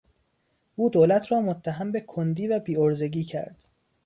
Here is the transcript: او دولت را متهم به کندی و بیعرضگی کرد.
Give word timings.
او 0.75 0.89
دولت 0.89 1.31
را 1.31 1.41
متهم 1.41 1.91
به 1.91 2.01
کندی 2.01 2.47
و 2.47 2.59
بیعرضگی 2.59 3.23
کرد. 3.23 3.63